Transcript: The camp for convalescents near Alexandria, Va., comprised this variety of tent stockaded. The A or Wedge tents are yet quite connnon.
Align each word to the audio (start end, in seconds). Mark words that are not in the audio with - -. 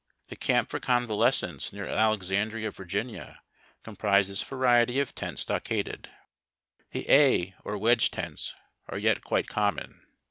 The 0.29 0.35
camp 0.35 0.71
for 0.71 0.79
convalescents 0.79 1.71
near 1.71 1.85
Alexandria, 1.85 2.71
Va., 2.71 3.41
comprised 3.83 4.31
this 4.31 4.41
variety 4.41 4.99
of 4.99 5.13
tent 5.13 5.37
stockaded. 5.37 6.09
The 6.89 7.07
A 7.07 7.53
or 7.63 7.77
Wedge 7.77 8.09
tents 8.09 8.55
are 8.89 8.97
yet 8.97 9.23
quite 9.23 9.45
connnon. 9.45 9.99